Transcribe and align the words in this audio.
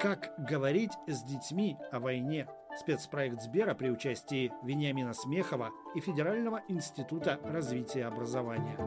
Как 0.00 0.32
говорить 0.38 0.92
с 1.08 1.24
детьми 1.24 1.76
о 1.90 1.98
войне? 1.98 2.46
Спецпроект 2.78 3.42
Сбера 3.42 3.74
при 3.74 3.90
участии 3.90 4.52
Вениамина 4.62 5.12
Смехова 5.12 5.72
и 5.96 6.00
Федерального 6.00 6.62
института 6.68 7.40
развития 7.42 8.04
образования. 8.04 8.78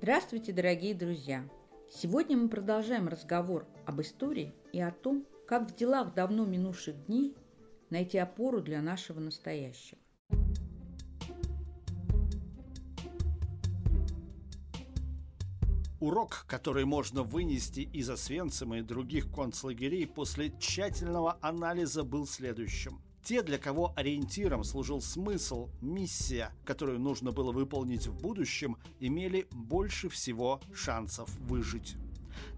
Здравствуйте, 0.00 0.54
дорогие 0.54 0.94
друзья! 0.94 1.44
Сегодня 1.90 2.38
мы 2.38 2.48
продолжаем 2.48 3.08
разговор 3.08 3.66
об 3.84 4.00
истории 4.00 4.54
и 4.72 4.80
о 4.80 4.92
том, 4.92 5.26
как 5.46 5.68
в 5.68 5.74
делах 5.74 6.14
давно 6.14 6.46
минувших 6.46 7.04
дней 7.04 7.36
найти 7.90 8.16
опору 8.16 8.62
для 8.62 8.80
нашего 8.80 9.20
настоящего. 9.20 9.98
Урок, 16.00 16.44
который 16.46 16.84
можно 16.84 17.24
вынести 17.24 17.80
из 17.80 18.08
Освенцима 18.08 18.78
и 18.78 18.82
других 18.82 19.32
концлагерей 19.32 20.06
после 20.06 20.52
тщательного 20.60 21.38
анализа 21.40 22.04
был 22.04 22.24
следующим. 22.24 23.00
Те, 23.24 23.42
для 23.42 23.58
кого 23.58 23.92
ориентиром 23.96 24.62
служил 24.62 25.00
смысл, 25.00 25.70
миссия, 25.80 26.52
которую 26.64 27.00
нужно 27.00 27.32
было 27.32 27.50
выполнить 27.50 28.06
в 28.06 28.16
будущем, 28.16 28.76
имели 29.00 29.48
больше 29.50 30.08
всего 30.08 30.60
шансов 30.72 31.28
выжить. 31.40 31.96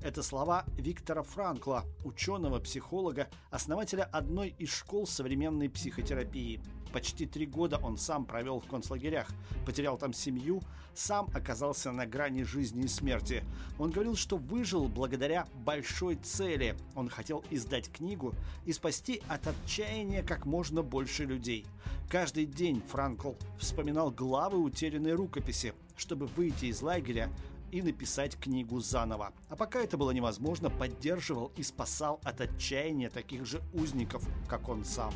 Это 0.03 0.23
слова 0.23 0.65
Виктора 0.77 1.23
Франкла, 1.23 1.85
ученого-психолога, 2.05 3.29
основателя 3.51 4.05
одной 4.05 4.55
из 4.59 4.71
школ 4.71 5.07
современной 5.07 5.69
психотерапии. 5.69 6.61
Почти 6.93 7.27
три 7.27 7.47
года 7.47 7.79
он 7.83 7.97
сам 7.97 8.25
провел 8.25 8.61
в 8.61 8.67
концлагерях, 8.67 9.29
потерял 9.65 9.97
там 9.97 10.13
семью, 10.13 10.61
сам 10.95 11.29
оказался 11.35 11.93
на 11.93 12.05
грани 12.05 12.43
жизни 12.43 12.85
и 12.85 12.89
смерти. 12.89 13.45
Он 13.79 13.91
говорил, 13.91 14.17
что 14.17 14.37
выжил 14.37 14.89
благодаря 14.89 15.47
большой 15.65 16.17
цели. 16.17 16.77
Он 16.95 17.09
хотел 17.09 17.45
издать 17.51 17.91
книгу 17.93 18.35
и 18.67 18.73
спасти 18.73 19.23
от 19.29 19.47
отчаяния 19.47 20.23
как 20.23 20.47
можно 20.47 20.83
больше 20.83 21.25
людей. 21.25 21.65
Каждый 22.09 22.47
день 22.47 22.83
Франкл 22.89 23.35
вспоминал 23.59 24.11
главы 24.11 24.59
утерянной 24.59 25.13
рукописи, 25.13 25.75
чтобы 25.97 26.27
выйти 26.27 26.67
из 26.67 26.83
лагеря 26.83 27.31
и 27.73 27.83
написать 27.83 28.37
книгу 28.37 28.81
заново. 28.81 29.33
А 29.49 29.57
пока 29.57 29.81
это 29.81 29.97
было 29.97 30.11
невозможно, 30.11 30.71
поддерживал 30.71 31.53
и 31.57 31.63
спасал 31.63 32.21
от 32.25 32.41
отчаяния 32.41 33.11
таких 33.11 33.47
же 33.47 33.61
узников, 33.73 34.27
как 34.49 34.69
он 34.69 34.85
сам. 34.85 35.13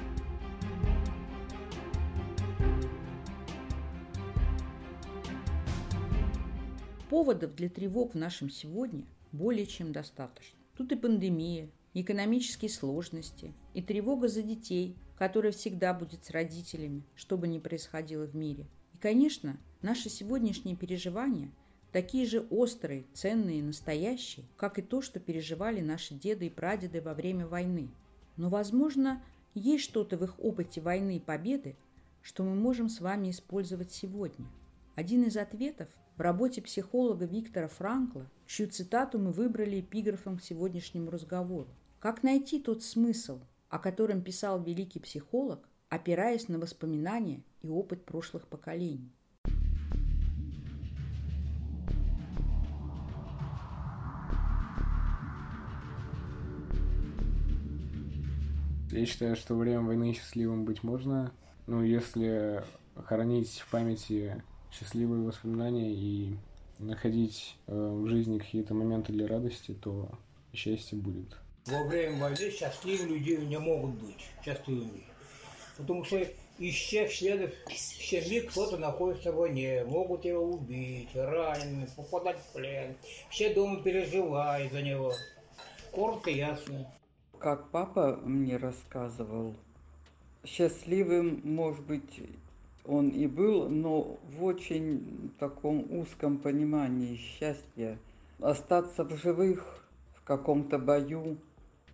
Поводов 7.09 7.55
для 7.55 7.69
тревог 7.69 8.15
в 8.15 8.17
нашем 8.17 8.51
сегодня 8.51 9.05
более 9.31 9.67
чем 9.67 9.93
достаточно. 9.93 10.59
Тут 10.77 10.91
и 10.93 10.97
пандемия, 10.97 11.71
и 11.93 12.03
экономические 12.03 12.71
сложности, 12.71 13.55
и 13.73 13.83
тревога 13.83 14.29
за 14.29 14.43
детей, 14.43 14.97
которая 15.17 15.53
всегда 15.53 15.95
будет 15.95 16.25
с 16.25 16.31
родителями, 16.31 17.05
что 17.15 17.39
бы 17.39 17.47
ни 17.47 17.59
происходило 17.59 18.27
в 18.27 18.35
мире. 18.35 18.67
И, 18.95 18.99
конечно, 18.99 19.59
наши 19.83 20.09
сегодняшние 20.09 20.77
переживания– 20.77 21.51
такие 21.95 22.27
же 22.27 22.41
острые, 22.51 23.05
ценные, 23.13 23.63
настоящие, 23.63 24.47
как 24.57 24.81
и 24.81 24.83
то, 24.83 25.01
что 25.01 25.21
переживали 25.21 25.81
наши 25.81 26.13
деды 26.13 26.49
и 26.49 26.51
прадеды 26.51 27.01
во 27.01 27.15
время 27.15 27.47
войны. 27.47 27.89
Но, 28.37 28.51
возможно, 28.51 29.23
есть 29.55 29.85
что-то 29.85 30.19
в 30.19 30.25
их 30.25 30.35
опыте 30.41 30.81
войны 30.81 31.19
и 31.19 31.21
победы, 31.21 31.77
что 32.21 32.43
мы 32.43 32.57
можем 32.57 32.89
с 32.89 33.01
вами 33.01 33.31
использовать 33.31 33.93
сегодня. 33.93 34.45
Один 34.97 35.23
из 35.23 35.37
ответов 35.37 35.87
в 36.17 36.21
работе 36.21 36.61
психолога 36.63 37.27
Виктора 37.27 37.69
Франкла, 37.69 38.29
чью 38.45 38.69
цитату 38.69 39.21
мы 39.21 39.31
выбрали 39.31 39.79
эпиграфом 39.79 40.39
к 40.39 40.43
сегодняшнему 40.43 41.13
разговору. 41.13 41.69
Как 42.01 42.25
найти 42.25 42.59
тот 42.59 42.83
смысл, 42.83 43.39
о 43.69 43.79
котором 43.79 44.21
писал 44.21 44.61
великий 44.61 44.99
психолог, 44.99 45.69
опираясь 45.91 46.49
на 46.49 46.59
воспоминания 46.59 47.45
и 47.63 47.69
опыт 47.69 48.05
прошлых 48.05 48.49
поколений? 48.49 49.13
Я 58.95 59.07
считаю, 59.07 59.35
что 59.35 59.57
время 59.57 59.81
войны 59.81 60.13
счастливым 60.13 60.65
быть 60.65 60.85
можно, 60.85 61.33
но 61.67 61.83
если 61.83 62.63
хранить 62.95 63.59
в 63.59 63.69
памяти 63.69 64.41
счастливые 64.71 65.25
воспоминания 65.25 65.93
и 65.93 66.37
находить 66.79 67.57
э, 67.67 67.75
в 67.75 68.07
жизни 68.07 68.39
какие-то 68.39 68.73
моменты 68.73 69.13
для 69.13 69.27
радости, 69.27 69.73
то 69.73 70.09
счастье 70.53 70.97
будет. 70.97 71.27
Во 71.67 71.83
время 71.83 72.21
войны 72.21 72.53
счастливые 72.53 73.09
люди 73.09 73.33
не 73.45 73.59
могут 73.59 73.97
быть 73.97 74.29
счастливыми. 74.45 75.03
Потому 75.77 76.05
что 76.05 76.25
из 76.61 76.75
всех 76.77 77.13
членов 77.13 77.51
семьи 77.75 78.43
кто-то 78.43 78.77
находится 78.77 79.33
в 79.33 79.37
войне, 79.37 79.83
могут 79.85 80.25
его 80.25 80.45
убить, 80.45 81.09
ранены, 81.17 81.89
попадать 81.97 82.39
в 82.39 82.53
плен. 82.53 82.95
Все 83.29 83.53
дома 83.53 83.83
переживают 83.83 84.73
за 84.73 84.83
него. 84.83 85.13
Коротко 85.91 86.31
ясно 86.31 86.87
как 87.45 87.69
папа 87.69 88.19
мне 88.25 88.57
рассказывал, 88.57 89.55
счастливым, 90.47 91.43
может 91.45 91.85
быть, 91.85 92.23
он 92.87 93.11
и 93.11 93.27
был, 93.27 93.69
но 93.69 94.17
в 94.31 94.43
очень 94.43 95.31
таком 95.39 95.85
узком 95.93 96.39
понимании 96.39 97.17
счастья. 97.17 97.99
Остаться 98.41 99.05
в 99.05 99.15
живых 99.19 99.87
в 100.15 100.25
каком-то 100.25 100.79
бою, 100.79 101.37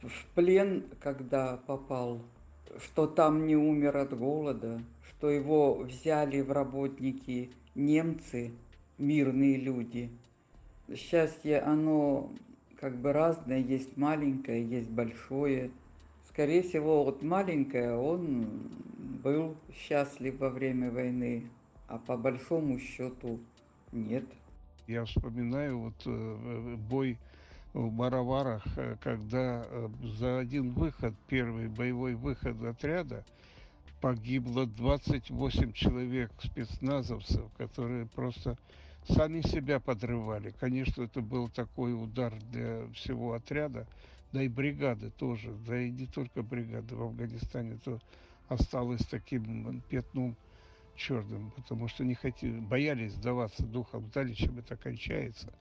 в 0.01 0.35
плен, 0.37 0.85
когда 1.01 1.57
попал, 1.67 2.21
что 2.79 3.09
там 3.09 3.49
не 3.49 3.57
умер 3.57 3.97
от 3.97 4.17
голода, 4.17 4.81
что 5.09 5.31
его 5.31 5.75
взяли 5.79 6.43
в 6.43 6.53
работники 6.53 7.51
немцы, 7.75 8.53
мирные 8.99 9.57
люди. 9.57 10.11
Счастье, 10.95 11.59
оно 11.59 12.31
как 12.81 12.97
бы 12.97 13.13
разное, 13.13 13.59
есть 13.59 13.97
маленькое, 13.97 14.65
есть 14.65 14.89
большое. 14.89 15.71
Скорее 16.29 16.63
всего, 16.63 17.05
вот 17.05 17.23
маленькое 17.23 17.95
он 17.95 18.47
был 19.23 19.55
счастлив 19.75 20.39
во 20.39 20.49
время 20.49 20.91
войны, 20.91 21.47
а 21.89 21.99
по 21.99 22.17
большому 22.17 22.79
счету 22.79 23.39
нет. 23.93 24.25
Я 24.87 25.05
вспоминаю 25.05 25.79
вот 25.79 26.03
э, 26.07 26.77
бой 26.89 27.19
в 27.75 27.93
Мараварах, 27.93 28.65
э, 28.77 28.97
когда 29.03 29.65
э, 29.67 29.89
за 30.19 30.39
один 30.39 30.71
выход, 30.71 31.15
первый 31.29 31.69
боевой 31.69 32.15
выход 32.15 32.63
отряда, 32.65 33.25
погибло 34.01 34.67
28 34.67 35.73
человек 35.73 36.31
спецназовцев, 36.43 37.45
которые 37.59 38.07
просто 38.07 38.57
сами 39.15 39.41
себя 39.41 39.81
подрывали. 39.81 40.55
Конечно, 40.61 41.03
это 41.03 41.21
был 41.21 41.49
такой 41.49 41.93
удар 41.93 42.35
для 42.51 42.87
всего 42.95 43.35
отряда, 43.35 43.87
да 44.33 44.43
и 44.43 44.49
бригады 44.49 45.11
тоже, 45.11 45.53
да 45.67 45.81
и 45.81 45.91
не 45.91 46.07
только 46.07 46.43
бригады 46.43 46.95
в 46.95 47.03
Афганистане, 47.03 47.79
то 47.85 48.01
осталось 48.49 49.05
таким 49.07 49.83
пятном 49.89 50.37
черным, 50.97 51.51
потому 51.53 51.89
что 51.89 52.05
не 52.05 52.15
хотели, 52.15 52.59
боялись 52.59 53.13
сдаваться 53.13 53.65
духом, 53.65 54.11
знали, 54.13 54.35
чем 54.35 54.59
это 54.59 54.77
кончается. 54.77 55.53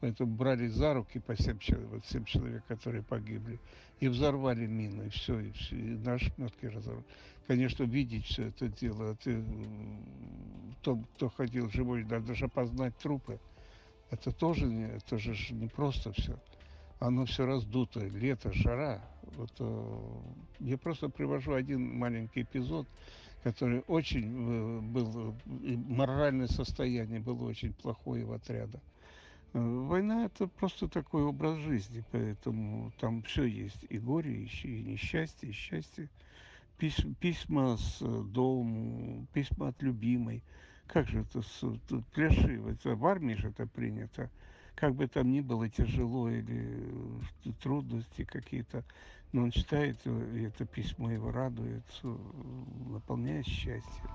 Поэтому 0.00 0.34
брали 0.34 0.66
за 0.68 0.94
руки 0.94 1.18
по 1.18 1.36
семь 1.36 1.58
человек, 1.58 1.88
вот 1.90 2.06
семь 2.06 2.24
человек, 2.24 2.64
которые 2.66 3.02
погибли, 3.02 3.58
и 4.00 4.08
взорвали 4.08 4.66
мины, 4.66 5.08
все, 5.10 5.38
и, 5.40 5.50
все, 5.52 5.76
и 5.76 5.96
на 5.96 6.18
шметки 6.18 6.66
разорвали. 6.66 7.04
Конечно, 7.46 7.84
видеть 7.84 8.24
все 8.24 8.48
это 8.48 8.68
дело, 8.68 9.16
ты, 9.16 9.42
том, 10.84 11.04
кто 11.14 11.30
ходил 11.30 11.70
живой, 11.70 12.04
надо 12.04 12.28
даже 12.28 12.44
опознать 12.44 12.96
трупы. 12.98 13.40
Это 14.10 14.30
тоже 14.30 14.66
не, 14.66 14.84
это 14.84 15.18
же 15.18 15.34
не 15.54 15.66
просто 15.66 16.12
все. 16.12 16.38
Оно 17.00 17.24
все 17.24 17.44
раздуто, 17.44 18.00
лето, 18.00 18.52
жара. 18.52 19.02
Вот, 19.36 19.50
э, 19.58 19.98
я 20.60 20.78
просто 20.78 21.08
привожу 21.08 21.54
один 21.54 21.98
маленький 21.98 22.42
эпизод, 22.42 22.86
который 23.42 23.82
очень 23.88 24.26
э, 24.26 24.80
был, 24.80 25.34
э, 25.46 25.76
моральное 25.76 26.46
состояние 26.46 27.18
было 27.18 27.48
очень 27.48 27.72
плохое 27.72 28.24
в 28.24 28.32
отряда. 28.32 28.80
Э, 29.54 29.58
война– 29.60 30.24
это 30.26 30.48
просто 30.48 30.88
такой 30.88 31.22
образ 31.22 31.58
жизни, 31.58 32.04
поэтому 32.10 32.92
там 32.98 33.22
все 33.22 33.44
есть. 33.44 33.86
И 33.88 33.98
горе, 33.98 34.44
и, 34.44 34.82
несчастье, 34.82 35.48
и 35.48 35.52
счастье. 35.52 36.08
Письма, 36.76 37.76
с 37.76 37.98
э, 38.02 38.22
дому, 38.26 39.26
письма 39.32 39.68
от 39.68 39.80
любимой. 39.80 40.42
Как 40.88 41.08
же 41.08 41.20
это 41.20 41.40
пляши, 42.12 42.60
это 42.68 42.96
в 42.96 43.06
армии 43.06 43.34
же 43.34 43.48
это 43.48 43.66
принято. 43.66 44.28
Как 44.74 44.94
бы 44.94 45.06
там 45.06 45.30
ни 45.30 45.40
было 45.40 45.68
тяжело 45.68 46.28
или 46.28 47.22
э, 47.44 47.52
трудности 47.62 48.24
какие-то, 48.24 48.84
но 49.32 49.44
он 49.44 49.50
читает 49.52 50.04
это 50.04 50.64
письмо, 50.66 51.12
его 51.12 51.30
радует, 51.30 51.84
наполняет 52.90 53.46
счастьем. 53.46 54.10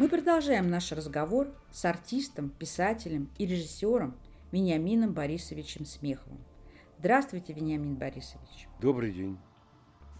Мы 0.00 0.08
продолжаем 0.08 0.70
наш 0.70 0.92
разговор 0.92 1.54
с 1.70 1.84
артистом, 1.84 2.48
писателем 2.48 3.28
и 3.36 3.44
режиссером 3.44 4.16
Вениамином 4.50 5.12
Борисовичем 5.12 5.84
Смеховым. 5.84 6.42
Здравствуйте, 6.98 7.52
Вениамин 7.52 7.96
Борисович. 7.96 8.66
Добрый 8.80 9.12
день. 9.12 9.38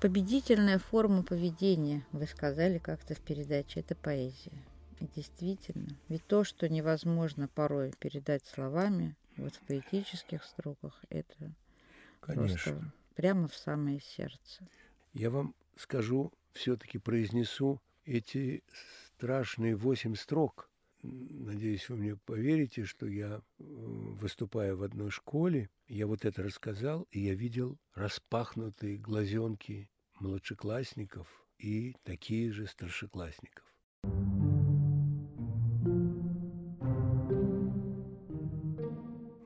Победительная 0.03 0.79
форма 0.79 1.23
поведения, 1.23 2.05
вы 2.13 2.27
сказали 2.27 2.77
как-то 2.77 3.15
в 3.15 3.21
передаче, 3.21 3.81
это 3.81 3.95
поэзия. 3.95 4.53
И 4.99 5.07
действительно, 5.17 5.97
ведь 6.09 6.27
то, 6.27 6.45
что 6.45 6.69
невозможно 6.69 7.49
порой 7.49 7.95
передать 7.99 8.45
словами, 8.45 9.17
вот 9.39 9.55
в 9.55 9.61
поэтических 9.61 10.45
строках, 10.45 11.03
это 11.09 11.55
Конечно. 12.21 12.49
просто 12.49 12.93
прямо 13.15 13.49
в 13.49 13.55
самое 13.55 13.99
сердце. 14.03 14.69
Я 15.15 15.31
вам 15.31 15.55
скажу, 15.75 16.35
все-таки 16.53 16.99
произнесу 16.99 17.81
эти 18.05 18.63
страшные 19.21 19.77
восемь 19.77 20.15
строк. 20.15 20.71
Надеюсь, 21.03 21.91
вы 21.91 21.97
мне 21.97 22.17
поверите, 22.17 22.87
что 22.87 23.07
я, 23.07 23.43
выступая 23.59 24.75
в 24.75 24.83
одной 24.83 25.11
школе, 25.11 25.69
я 25.89 26.07
вот 26.07 26.25
это 26.25 26.43
рассказал, 26.43 27.07
и 27.11 27.21
я 27.21 27.35
видел 27.35 27.79
распахнутые 27.93 28.97
глазенки 28.97 29.91
младшеклассников 30.21 31.29
и 31.59 31.95
такие 32.03 32.51
же 32.51 32.67
старшеклассников. 32.67 33.63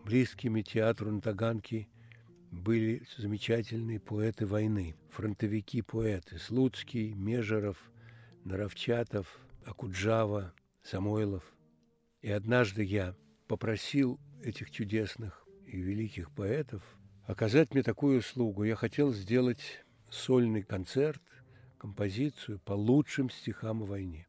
Близкими 0.04 0.62
театру 0.62 1.10
на 1.10 1.20
Таганке 1.20 1.88
были 2.52 3.04
замечательные 3.18 3.98
поэты 3.98 4.46
войны, 4.46 4.94
фронтовики-поэты 5.10 6.38
Слуцкий, 6.38 7.12
Межеров, 7.12 7.90
Наровчатов, 8.44 9.43
Акуджава, 9.66 10.52
Самойлов. 10.82 11.44
И 12.22 12.30
однажды 12.30 12.84
я 12.84 13.14
попросил 13.46 14.20
этих 14.42 14.70
чудесных 14.70 15.46
и 15.66 15.80
великих 15.80 16.30
поэтов 16.30 16.82
оказать 17.26 17.72
мне 17.72 17.82
такую 17.82 18.18
услугу. 18.18 18.64
Я 18.64 18.76
хотел 18.76 19.12
сделать 19.12 19.84
сольный 20.10 20.62
концерт, 20.62 21.22
композицию 21.78 22.60
по 22.60 22.72
лучшим 22.72 23.30
стихам 23.30 23.82
о 23.82 23.86
войне. 23.86 24.26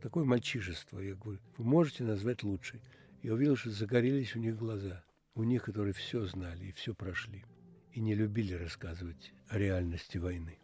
Такое 0.00 0.24
мальчишество. 0.24 0.98
Я 0.98 1.14
говорю, 1.14 1.40
вы 1.56 1.64
можете 1.64 2.04
назвать 2.04 2.42
лучший? 2.42 2.82
Я 3.22 3.34
увидел, 3.34 3.56
что 3.56 3.70
загорелись 3.70 4.36
у 4.36 4.38
них 4.38 4.56
глаза. 4.56 5.04
У 5.34 5.42
них, 5.42 5.64
которые 5.64 5.92
все 5.92 6.24
знали 6.24 6.66
и 6.66 6.72
все 6.72 6.94
прошли. 6.94 7.44
И 7.92 8.00
не 8.00 8.14
любили 8.14 8.54
рассказывать 8.54 9.32
о 9.48 9.58
реальности 9.58 10.18
войны. 10.18 10.58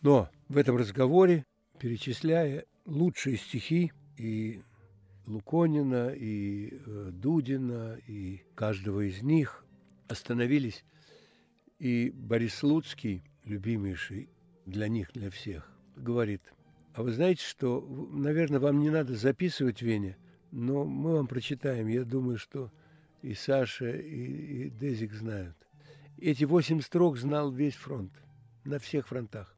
Но 0.00 0.28
в 0.48 0.56
этом 0.56 0.76
разговоре, 0.76 1.44
перечисляя 1.78 2.64
лучшие 2.84 3.36
стихи 3.36 3.92
и 4.16 4.62
Луконина, 5.26 6.10
и 6.10 6.72
э, 6.72 7.10
Дудина, 7.12 7.98
и 8.06 8.42
каждого 8.54 9.06
из 9.08 9.22
них 9.22 9.64
остановились. 10.08 10.84
И 11.78 12.10
Борис 12.14 12.62
Луцкий, 12.62 13.22
любимейший 13.44 14.30
для 14.64 14.88
них, 14.88 15.10
для 15.12 15.30
всех, 15.30 15.70
говорит, 15.96 16.42
а 16.94 17.02
вы 17.02 17.12
знаете, 17.12 17.44
что, 17.44 17.80
наверное, 18.12 18.60
вам 18.60 18.80
не 18.80 18.90
надо 18.90 19.16
записывать 19.16 19.82
Веня, 19.82 20.16
но 20.50 20.84
мы 20.84 21.14
вам 21.14 21.26
прочитаем. 21.26 21.88
Я 21.88 22.04
думаю, 22.04 22.38
что 22.38 22.72
и 23.22 23.34
Саша, 23.34 23.90
и, 23.90 24.66
и 24.66 24.70
Дезик 24.70 25.12
знают. 25.12 25.56
Эти 26.18 26.44
восемь 26.44 26.80
строк 26.80 27.18
знал 27.18 27.50
весь 27.50 27.74
фронт, 27.74 28.12
на 28.64 28.78
всех 28.78 29.08
фронтах. 29.08 29.55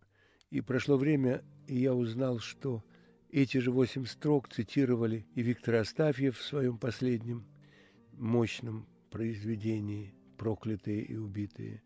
И 0.50 0.60
прошло 0.60 0.96
время, 0.96 1.44
и 1.66 1.78
я 1.78 1.94
узнал, 1.94 2.38
что 2.38 2.82
эти 3.30 3.58
же 3.58 3.70
восемь 3.70 4.06
строк 4.06 4.48
цитировали 4.48 5.26
и 5.34 5.42
Виктор 5.42 5.76
Астафьев 5.76 6.38
в 6.38 6.42
своем 6.42 6.78
последнем 6.78 7.46
мощном 8.12 8.86
произведении 9.10 10.14
«Проклятые 10.38 11.02
и 11.02 11.16
убитые», 11.16 11.82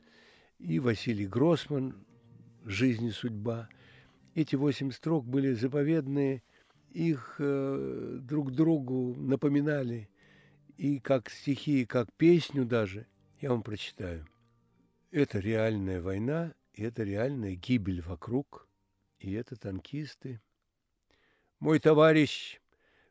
и 0.58 0.78
Василий 0.78 1.26
Гроссман 1.26 2.06
«Жизнь 2.64 3.06
и 3.06 3.10
судьба». 3.10 3.68
Эти 4.34 4.54
восемь 4.54 4.92
строк 4.92 5.26
были 5.26 5.52
заповедные, 5.52 6.42
их 6.90 7.36
э, 7.38 8.18
друг 8.22 8.52
другу 8.52 9.14
напоминали 9.16 10.08
и 10.76 11.00
как 11.00 11.28
стихи, 11.30 11.82
и 11.82 11.86
как 11.86 12.12
песню 12.16 12.64
даже. 12.64 13.06
Я 13.40 13.50
вам 13.50 13.62
прочитаю. 13.62 14.26
Это 15.10 15.40
реальная 15.40 16.00
война, 16.00 16.54
и 16.72 16.82
это 16.82 17.02
реальная 17.02 17.54
гибель 17.54 18.02
вокруг, 18.02 18.68
и 19.18 19.32
это 19.32 19.56
танкисты– 19.56 20.40
мой 21.62 21.78
товарищ, 21.78 22.58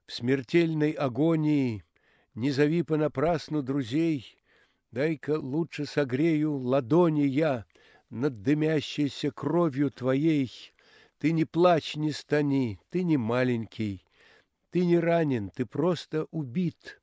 в 0.05 0.11
смертельной 0.11 0.91
агонии 0.91 1.85
Не 2.35 2.51
зови 2.51 2.83
понапрасну 2.83 3.61
друзей, 3.63 4.37
Дай-ка 4.91 5.39
лучше 5.39 5.85
согрею 5.85 6.57
ладони 6.57 7.21
я 7.21 7.65
Над 8.09 8.41
дымящейся 8.41 9.31
кровью 9.31 9.89
твоей. 9.89 10.51
Ты 11.17 11.31
не 11.31 11.45
плачь, 11.45 11.95
не 11.95 12.11
стани, 12.11 12.77
ты 12.89 13.03
не 13.03 13.15
маленький, 13.15 14.03
Ты 14.71 14.83
не 14.83 14.99
ранен, 14.99 15.49
ты 15.49 15.65
просто 15.65 16.25
убит. 16.31 17.01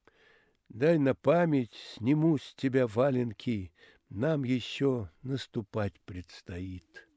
Дай 0.69 0.99
на 0.99 1.15
память 1.15 1.73
сниму 1.95 2.37
с 2.37 2.55
тебя 2.57 2.87
валенки, 2.87 3.73
Нам 4.11 4.45
еще 4.45 5.11
наступать 5.23 6.01
предстоит. 6.07 7.09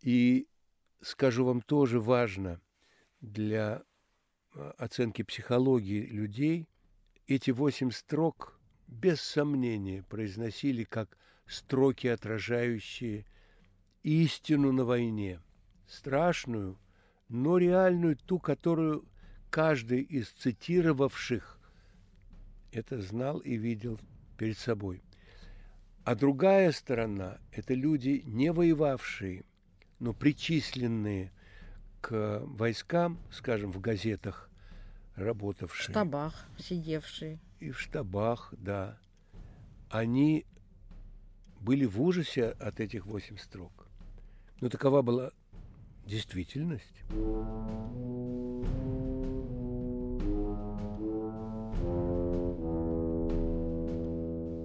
И 0.00 0.48
скажу 1.02 1.44
вам, 1.44 1.60
тоже 1.60 2.00
важно 2.00 2.60
для 3.20 3.82
а, 4.54 4.70
оценки 4.78 5.22
психологии 5.22 6.06
людей, 6.06 6.68
эти 7.26 7.50
восемь 7.50 7.90
строк 7.90 8.58
без 8.86 9.20
сомнения 9.20 10.02
произносили 10.02 10.84
как 10.84 11.18
строки, 11.46 12.06
отражающие 12.06 13.26
истину 14.02 14.72
на 14.72 14.84
войне, 14.84 15.42
страшную, 15.86 16.78
но 17.28 17.58
реальную, 17.58 18.16
ту, 18.16 18.38
которую 18.38 19.04
каждый 19.50 20.00
из 20.00 20.30
цитировавших 20.30 21.60
это 22.72 23.00
знал 23.02 23.38
и 23.40 23.56
видел 23.56 24.00
перед 24.38 24.56
собой. 24.56 25.02
А 26.08 26.14
другая 26.14 26.72
сторона– 26.72 27.36
это 27.52 27.74
люди, 27.74 28.22
не 28.24 28.50
воевавшие, 28.50 29.44
но 29.98 30.14
причисленные 30.14 31.32
к 32.00 32.40
войскам, 32.46 33.18
скажем, 33.30 33.70
в 33.70 33.78
газетах 33.78 34.48
работавшие. 35.16 35.88
В 35.88 35.90
штабах 35.90 36.46
сидевшие. 36.56 37.38
И 37.60 37.72
в 37.72 37.78
штабах, 37.78 38.54
да. 38.56 38.98
Они 39.90 40.46
были 41.60 41.84
в 41.84 42.00
ужасе 42.00 42.52
от 42.52 42.80
этих 42.80 43.04
восемь 43.04 43.36
строк. 43.36 43.86
Но 44.62 44.70
такова 44.70 45.02
была 45.02 45.32
действительность. 46.06 47.02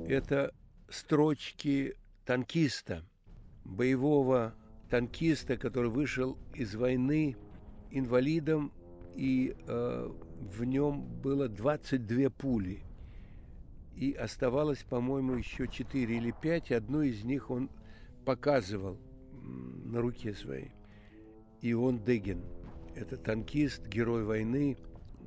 Это 0.07 0.53
строчки 0.93 1.95
танкиста, 2.25 3.03
боевого 3.65 4.53
танкиста, 4.89 5.57
который 5.57 5.89
вышел 5.89 6.37
из 6.53 6.75
войны 6.75 7.35
инвалидом, 7.89 8.71
и 9.15 9.55
э, 9.67 10.11
в 10.39 10.63
нем 10.63 11.01
было 11.21 11.47
22 11.47 12.29
пули. 12.29 12.83
И 13.95 14.13
оставалось, 14.13 14.83
по-моему, 14.83 15.35
еще 15.35 15.67
4 15.67 16.15
или 16.15 16.33
5. 16.41 16.71
Одну 16.71 17.01
из 17.01 17.23
них 17.23 17.49
он 17.49 17.69
показывал 18.25 18.99
на 19.41 20.01
руке 20.01 20.33
своей. 20.33 20.71
И 21.61 21.73
он 21.73 22.03
Дегин. 22.03 22.43
Это 22.95 23.17
танкист, 23.17 23.87
герой 23.87 24.23
войны, 24.23 24.77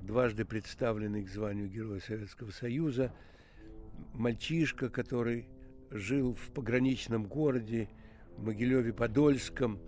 дважды 0.03 0.45
представленный 0.45 1.25
к 1.25 1.29
званию 1.29 1.69
Героя 1.69 2.01
Советского 2.01 2.51
Союза, 2.51 3.13
мальчишка, 4.15 4.89
который 4.89 5.49
жил 5.91 6.35
в 6.35 6.51
пограничном 6.51 7.25
городе, 7.25 7.89
Могилеве-Подольском, 8.39 9.79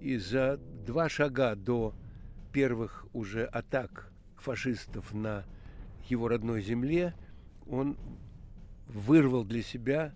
и 0.00 0.16
за 0.16 0.56
два 0.56 1.08
шага 1.08 1.54
до 1.54 1.94
первых 2.52 3.06
уже 3.12 3.44
атак 3.44 4.10
фашистов 4.36 5.12
на 5.12 5.44
его 6.08 6.28
родной 6.28 6.62
земле 6.62 7.14
он 7.66 7.98
вырвал 8.86 9.44
для 9.44 9.62
себя 9.62 10.14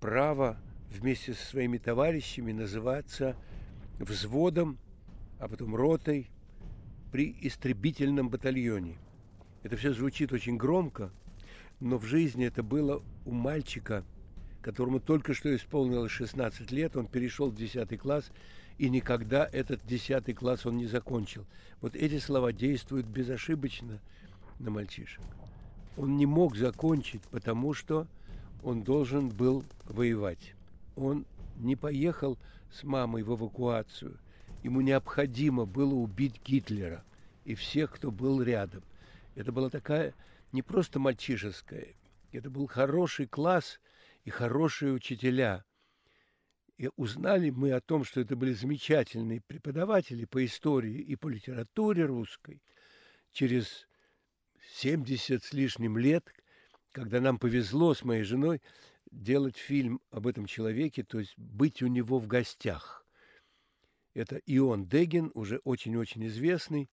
право 0.00 0.58
вместе 0.90 1.34
со 1.34 1.44
своими 1.46 1.78
товарищами 1.78 2.52
называться 2.52 3.36
взводом, 3.98 4.78
а 5.38 5.48
потом 5.48 5.74
ротой 5.74 6.30
при 7.10 7.36
истребительном 7.40 8.28
батальоне. 8.28 8.98
Это 9.62 9.76
все 9.76 9.92
звучит 9.92 10.32
очень 10.32 10.56
громко, 10.56 11.10
но 11.80 11.98
в 11.98 12.04
жизни 12.04 12.46
это 12.46 12.62
было 12.62 13.02
у 13.24 13.32
мальчика– 13.32 14.04
которому 14.62 15.00
только 15.00 15.34
что 15.34 15.54
исполнилось 15.54 16.12
16 16.12 16.70
лет, 16.70 16.96
он 16.96 17.06
перешел 17.06 17.50
в 17.50 17.56
10 17.56 17.98
класс 17.98 18.30
и 18.78 18.88
никогда 18.88 19.48
этот 19.52 19.84
десятый 19.84 20.34
класс 20.34 20.64
он 20.64 20.76
не 20.78 20.86
закончил. 20.86 21.44
Вот 21.80 21.94
эти 21.94 22.18
слова 22.18 22.52
действуют 22.52 23.06
безошибочно 23.06 24.00
на 24.58 24.70
мальчишек. 24.70 25.22
Он 25.96 26.16
не 26.16 26.26
мог 26.26 26.56
закончить, 26.56 27.22
потому 27.30 27.74
что 27.74 28.06
он 28.62 28.82
должен 28.82 29.28
был 29.28 29.64
воевать. 29.84 30.54
Он 30.96 31.26
не 31.58 31.76
поехал 31.76 32.38
с 32.72 32.82
мамой 32.82 33.22
в 33.22 33.34
эвакуацию. 33.34 34.18
Ему 34.62 34.80
необходимо 34.80 35.66
было 35.66 35.94
убить 35.94 36.40
Гитлера 36.44 37.04
и 37.44 37.54
всех, 37.54 37.92
кто 37.92 38.10
был 38.10 38.40
рядом. 38.42 38.82
Это 39.34 39.52
была 39.52 39.68
такая 39.68 40.14
не 40.52 40.62
просто 40.62 40.98
мальчишеская, 40.98 41.88
это 42.32 42.50
был 42.50 42.66
хороший 42.66 43.26
класс 43.26 43.80
и 44.24 44.30
хорошие 44.30 44.92
учителя. 44.92 45.64
И 46.78 46.88
узнали 46.96 47.50
мы 47.50 47.72
о 47.72 47.80
том, 47.80 48.04
что 48.04 48.20
это 48.20 48.34
были 48.34 48.52
замечательные 48.52 49.40
преподаватели 49.40 50.24
по 50.24 50.44
истории 50.44 50.98
и 50.98 51.16
по 51.16 51.28
литературе 51.28 52.04
русской 52.04 52.62
через 53.30 53.86
70 54.74 55.42
с 55.42 55.52
лишним 55.52 55.98
лет, 55.98 56.32
когда 56.92 57.20
нам 57.20 57.38
повезло 57.38 57.94
с 57.94 58.04
моей 58.04 58.22
женой 58.22 58.60
делать 59.10 59.56
фильм 59.56 60.00
об 60.10 60.26
этом 60.26 60.46
человеке, 60.46 61.04
то 61.04 61.18
есть 61.18 61.34
быть 61.36 61.82
у 61.82 61.86
него 61.86 62.18
в 62.18 62.26
гостях. 62.26 63.06
Это 64.14 64.40
Ион 64.46 64.86
Дегин, 64.86 65.30
уже 65.34 65.58
очень-очень 65.64 66.26
известный. 66.26 66.90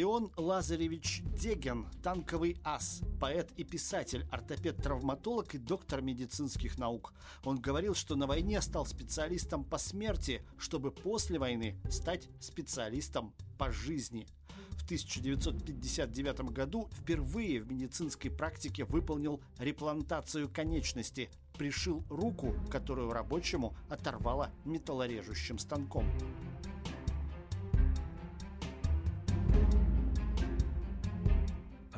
Ион 0.00 0.30
Лазаревич 0.36 1.22
Деген– 1.40 1.88
танковый 2.04 2.56
ас, 2.62 3.00
поэт 3.20 3.50
и 3.56 3.64
писатель, 3.64 4.24
ортопед-травматолог 4.30 5.56
и 5.56 5.58
доктор 5.58 6.02
медицинских 6.02 6.78
наук. 6.78 7.12
Он 7.42 7.58
говорил, 7.58 7.96
что 7.96 8.14
на 8.14 8.28
войне 8.28 8.62
стал 8.62 8.86
специалистом 8.86 9.64
по 9.64 9.76
смерти, 9.76 10.44
чтобы 10.56 10.92
после 10.92 11.40
войны 11.40 11.76
стать 11.90 12.28
специалистом 12.38 13.34
по 13.58 13.72
жизни. 13.72 14.28
В 14.70 14.84
1959 14.84 16.52
году 16.52 16.88
впервые 16.92 17.60
в 17.60 17.72
медицинской 17.72 18.30
практике 18.30 18.84
выполнил 18.84 19.40
реплантацию 19.58 20.48
конечности, 20.48 21.28
пришил 21.58 22.04
руку, 22.08 22.54
которую 22.70 23.10
рабочему 23.10 23.74
оторвало 23.88 24.52
металлорежущим 24.64 25.58
станком. 25.58 26.04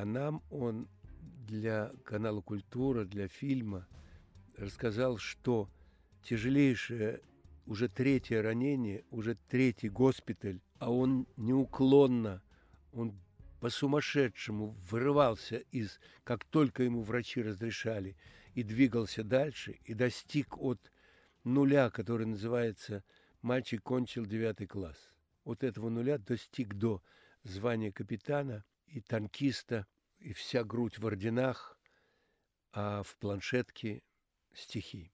А 0.01 0.07
нам 0.07 0.43
он 0.49 0.89
для 1.47 1.93
канала 2.05 2.41
«Культура», 2.41 3.05
для 3.05 3.29
фильма 3.29 3.87
рассказал, 4.57 5.19
что 5.19 5.69
тяжелейшее 6.23 7.21
уже 7.67 7.91
третье 7.91 8.41
ранение, 8.41 9.05
уже 9.11 9.37
третий 9.51 9.91
госпиталь, 9.91 10.63
а 10.79 10.91
он 10.91 11.27
неуклонно, 11.37 12.43
он 12.95 13.13
по-сумасшедшему 13.61 14.71
вырывался 14.91 15.59
из, 15.71 16.01
как 16.25 16.47
только 16.47 16.83
ему 16.83 17.03
врачи 17.03 17.43
разрешали, 17.43 18.17
и 18.55 18.63
двигался 18.63 19.23
дальше, 19.23 19.81
и 19.85 19.93
достиг 19.93 20.57
от 20.57 20.91
нуля, 21.45 21.91
который 21.91 22.25
называется 22.25 23.05
«мальчик 23.43 23.83
кончил 23.83 24.25
девятый 24.25 24.67
класс». 24.67 24.97
От 25.45 25.63
этого 25.63 25.91
нуля 25.91 26.17
достиг 26.17 26.73
до 26.73 27.03
звания 27.43 27.93
капитана– 27.93 28.65
и 28.91 29.01
танкиста, 29.01 29.87
и 30.19 30.33
вся 30.33 30.65
грудь 30.65 30.99
в 30.99 31.07
орденах, 31.07 31.79
а 32.73 33.03
в 33.03 33.17
планшетке 33.17 34.03
стихи. 34.53 35.13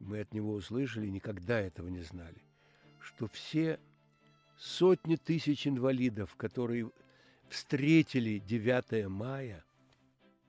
Мы 0.00 0.20
от 0.20 0.34
него 0.34 0.54
услышали, 0.54 1.06
никогда 1.06 1.60
этого 1.60 1.88
не 1.88 2.02
знали, 2.02 2.42
что 3.00 3.26
все 3.28 3.78
сотни 4.58 5.16
тысяч 5.16 5.66
инвалидов, 5.66 6.34
которые 6.36 6.90
встретили 7.48 8.38
9 8.38 9.08
мая, 9.08 9.64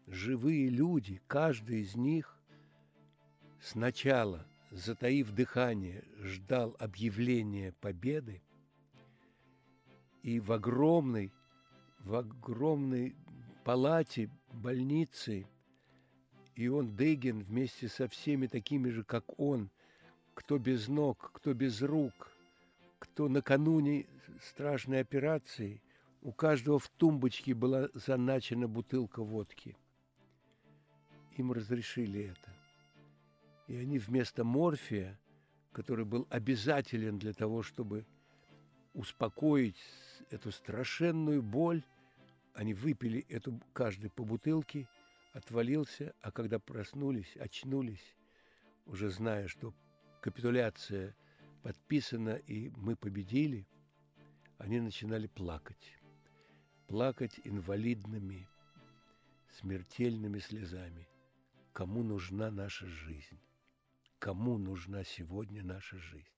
живые 0.08 0.70
люди, 0.70 1.22
каждый 1.28 1.82
из 1.82 1.96
них 1.96 2.33
сначала, 3.64 4.46
затаив 4.72 5.32
дыхание, 5.32 6.04
ждал 6.20 6.76
объявления 6.80 7.74
победы, 7.82 8.42
и 10.22 10.40
в 10.40 10.52
огромной, 10.52 11.32
в 12.00 12.16
огромной 12.16 13.16
палате 13.64 14.30
больницы 14.52 15.48
и 16.56 16.68
он 16.68 16.96
Дегин 16.96 17.40
вместе 17.40 17.88
со 17.88 18.08
всеми 18.08 18.48
такими 18.48 18.90
же, 18.90 19.04
как 19.04 19.40
он, 19.40 19.72
кто 20.34 20.60
без 20.60 20.88
ног, 20.88 21.32
кто 21.34 21.54
без 21.54 21.82
рук, 21.82 22.32
кто 23.00 23.28
накануне 23.28 24.06
страшной 24.42 25.00
операции, 25.00 25.82
у 26.22 26.32
каждого 26.32 26.80
в 26.80 26.90
тумбочке 26.90 27.54
была 27.54 27.90
заначена 27.94 28.68
бутылка 28.68 29.24
водки. 29.24 29.76
Им 31.38 31.52
разрешили 31.52 32.26
это. 32.26 32.53
И 33.68 33.76
они 33.76 33.98
вместо 33.98 34.44
морфия, 34.44 35.20
который 35.72 36.06
был 36.06 36.28
обязателен 36.30 37.18
для 37.18 37.34
того, 37.34 37.64
чтобы 37.64 38.06
успокоить 38.94 39.82
эту 40.30 40.52
страшенную 40.52 41.42
боль, 41.42 41.84
они 42.54 42.74
выпили 42.74 43.26
эту 43.30 43.60
каждый 43.74 44.10
по 44.10 44.24
бутылке, 44.24 44.88
отвалился, 45.34 46.14
а 46.22 46.32
когда 46.32 46.60
проснулись, 46.60 47.36
очнулись, 47.38 48.16
уже 48.86 49.10
зная, 49.10 49.48
что 49.48 49.74
капитуляция 50.22 51.16
подписана 51.64 52.36
и 52.36 52.70
мы 52.76 52.96
победили, 52.96 53.66
они 54.58 54.80
начинали 54.80 55.28
плакать. 55.28 55.98
Плакать 56.88 57.40
инвалидными, 57.44 58.48
смертельными 59.60 60.40
слезами. 60.40 61.08
Кому 61.72 62.04
нужна 62.04 62.52
наша 62.52 62.86
жизнь? 62.86 63.40
Кому 64.24 64.58
нужна 64.58 65.04
сегодня 65.04 65.62
наша 65.66 65.98
жизнь. 65.98 66.30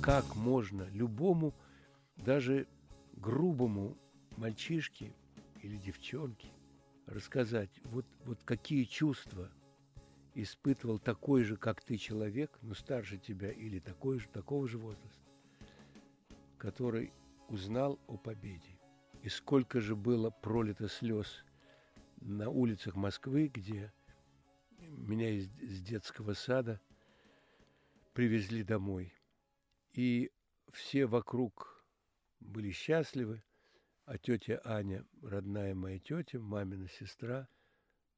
Как 0.00 0.36
можно 0.36 0.84
любому, 0.92 1.52
даже 2.14 2.68
грубому 3.14 3.98
мальчишке 4.36 5.12
или 5.62 5.76
девчонке 5.78 6.52
рассказать, 7.06 7.80
вот, 7.82 8.06
вот 8.24 8.38
какие 8.44 8.84
чувства 8.84 9.50
испытывал 10.36 11.00
такой 11.00 11.42
же, 11.42 11.56
как 11.56 11.82
ты 11.82 11.96
человек, 11.96 12.56
но 12.62 12.74
старше 12.74 13.18
тебя 13.18 13.50
или 13.50 13.80
такой 13.80 14.20
же, 14.20 14.28
такого 14.28 14.68
же 14.68 14.78
возраста, 14.78 15.28
который 16.56 17.12
узнал 17.48 17.98
о 18.06 18.16
победе. 18.16 18.78
И 19.22 19.28
сколько 19.28 19.80
же 19.80 19.94
было 19.94 20.30
пролито 20.30 20.88
слез 20.88 21.44
на 22.20 22.50
улицах 22.50 22.96
Москвы, 22.96 23.46
где 23.46 23.92
меня 24.78 25.30
из, 25.30 25.48
из 25.60 25.80
детского 25.80 26.34
сада 26.34 26.80
привезли 28.14 28.64
домой. 28.64 29.14
И 29.92 30.32
все 30.72 31.06
вокруг 31.06 31.84
были 32.40 32.72
счастливы, 32.72 33.44
а 34.06 34.18
тетя 34.18 34.60
Аня, 34.64 35.06
родная 35.22 35.76
моя 35.76 36.00
тетя, 36.00 36.40
мамина 36.40 36.88
сестра, 36.88 37.48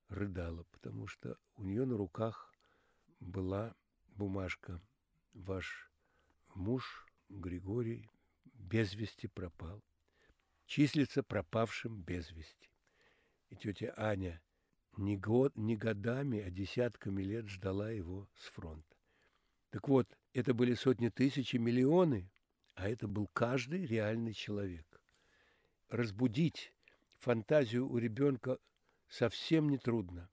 рыдала, 0.08 0.64
потому 0.70 1.06
что 1.06 1.37
у 1.56 1.64
нее 1.64 1.84
на 1.84 1.99
руках 1.99 2.50
была 3.20 3.75
бумажка. 4.14 4.80
Ваш 5.34 5.90
муж 6.54 7.06
Григорий 7.28 8.08
без 8.54 8.94
вести 8.94 9.26
пропал 9.26 9.82
числится 10.66 11.23
пропавшим 11.23 12.02
без 12.02 12.30
вести. 12.30 12.71
И 13.50 13.56
тетя 13.56 13.92
Аня 13.97 14.42
не, 14.97 15.16
год, 15.16 15.56
не 15.56 15.76
годами, 15.76 16.40
а 16.40 16.50
десятками 16.50 17.23
лет 17.23 17.49
ждала 17.49 17.90
его 17.90 18.28
с 18.37 18.47
фронта. 18.49 18.97
Так 19.71 19.88
вот, 19.88 20.06
это 20.33 20.54
были 20.54 20.75
сотни 20.75 21.09
тысяч 21.09 21.54
и 21.54 21.59
миллионы, 21.59 22.30
а 22.75 22.88
это 22.88 23.09
был 23.09 23.28
каждый 23.33 23.87
реальный 23.87 24.33
человек. 24.33 25.00
Разбудить 25.88 26.73
фантазию 27.18 27.88
у 27.88 27.99
ребенка 27.99 28.59
совсем 29.09 29.68
не 29.68 29.78
трудно. 29.78 30.28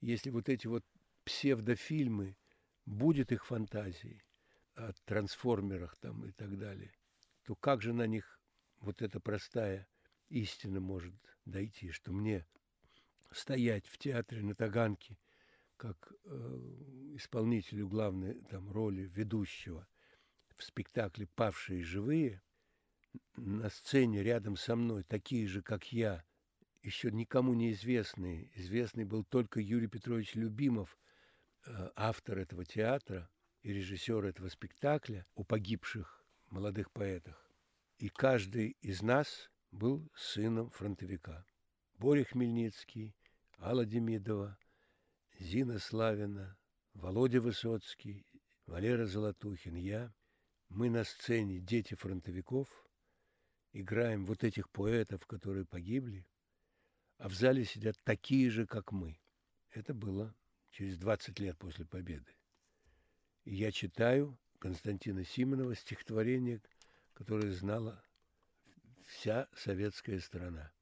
Если 0.00 0.30
вот 0.30 0.48
эти 0.48 0.66
вот 0.66 0.84
псевдофильмы 1.24 2.36
будет 2.84 3.32
их 3.32 3.46
фантазией 3.46 4.22
о 4.74 4.92
трансформерах 5.04 5.96
там 5.96 6.24
и 6.24 6.32
так 6.32 6.58
далее, 6.58 6.92
то 7.44 7.54
как 7.54 7.80
же 7.80 7.92
на 7.92 8.06
них 8.06 8.40
вот 8.84 9.02
эта 9.02 9.20
простая 9.20 9.88
истина 10.28 10.80
может 10.80 11.14
дойти, 11.44 11.90
что 11.90 12.12
мне 12.12 12.46
стоять 13.30 13.86
в 13.86 13.98
театре 13.98 14.42
на 14.42 14.54
Таганке 14.54 15.18
как 15.76 16.12
э, 16.24 17.16
исполнителю 17.16 17.88
главной 17.88 18.42
там, 18.44 18.70
роли 18.70 19.02
ведущего 19.02 19.88
в 20.56 20.62
спектакле 20.62 21.26
«Павшие 21.34 21.82
живые», 21.82 22.42
на 23.36 23.68
сцене 23.70 24.22
рядом 24.22 24.56
со 24.56 24.76
мной 24.76 25.04
такие 25.04 25.46
же, 25.46 25.62
как 25.62 25.92
я, 25.92 26.24
еще 26.82 27.10
никому 27.10 27.54
не 27.54 27.72
известные. 27.72 28.50
Известный 28.54 29.04
был 29.04 29.24
только 29.24 29.60
Юрий 29.60 29.86
Петрович 29.86 30.34
Любимов, 30.34 30.98
э, 31.66 31.90
автор 31.96 32.38
этого 32.38 32.64
театра 32.64 33.30
и 33.62 33.72
режиссер 33.72 34.24
этого 34.24 34.48
спектакля 34.48 35.26
о 35.34 35.44
погибших 35.44 36.24
молодых 36.50 36.90
поэтах. 36.92 37.43
И 38.04 38.10
каждый 38.10 38.76
из 38.82 39.00
нас 39.00 39.50
был 39.70 40.12
сыном 40.14 40.68
фронтовика. 40.68 41.46
Боря 41.94 42.24
Хмельницкий, 42.24 43.16
Алла 43.58 43.86
Демидова, 43.86 44.58
Зина 45.38 45.78
Славина, 45.78 46.58
Володя 46.92 47.40
Высоцкий, 47.40 48.26
Валера 48.66 49.06
Золотухин, 49.06 49.76
я. 49.76 50.12
Мы 50.68 50.90
на 50.90 51.04
сцене 51.04 51.60
дети 51.60 51.94
фронтовиков, 51.94 52.68
играем 53.72 54.26
вот 54.26 54.44
этих 54.44 54.68
поэтов, 54.68 55.26
которые 55.26 55.64
погибли, 55.64 56.26
а 57.16 57.30
в 57.30 57.32
зале 57.32 57.64
сидят 57.64 57.96
такие 58.04 58.50
же, 58.50 58.66
как 58.66 58.92
мы. 58.92 59.18
Это 59.70 59.94
было 59.94 60.34
через 60.72 60.98
20 60.98 61.38
лет 61.40 61.56
после 61.56 61.86
победы. 61.86 62.36
И 63.44 63.54
я 63.54 63.72
читаю 63.72 64.38
Константина 64.58 65.24
Симонова 65.24 65.74
стихотворение, 65.74 66.60
которое 67.14 67.52
знала 67.52 68.02
вся 69.06 69.48
советская 69.56 70.20
страна. 70.20 70.72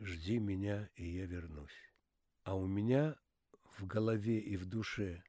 «Жди 0.00 0.38
меня, 0.38 0.88
и 0.94 1.04
я 1.04 1.26
вернусь». 1.26 1.92
А 2.44 2.54
у 2.54 2.66
меня 2.66 3.16
в 3.76 3.86
голове 3.86 4.38
и 4.38 4.56
в 4.56 4.66
душе 4.66 5.22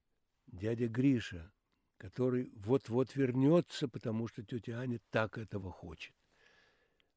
дядя 0.47 0.87
Гриша, 0.87 1.51
который 1.97 2.51
вот-вот 2.55 3.15
вернется, 3.15 3.87
потому 3.87 4.27
что 4.27 4.43
тетя 4.43 4.79
Аня 4.79 4.99
так 5.09 5.37
этого 5.37 5.71
хочет. 5.71 6.15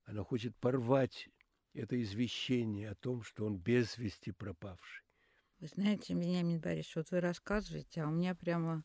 Она 0.05 0.25
хочет 0.25 0.57
порвать 0.57 1.29
это 1.75 2.01
извещение 2.03 2.91
о 2.91 2.95
том, 2.95 3.23
что 3.23 3.47
он 3.47 3.59
без 3.59 3.97
вести 3.97 4.33
пропавший. 4.33 5.05
Вы 5.61 5.69
знаете, 5.69 6.15
Вениамин 6.15 6.59
Борисович, 6.59 6.97
вот 6.97 7.11
вы 7.13 7.21
рассказываете, 7.21 8.03
а 8.03 8.09
у 8.09 8.11
меня 8.11 8.35
прямо 8.35 8.85